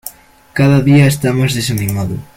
[0.53, 2.17] Cada día está más desanimado.